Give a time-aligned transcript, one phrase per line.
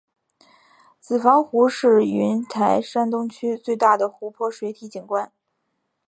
[0.99, 5.31] 子房湖是云台山东区最大的湖泊水体景观。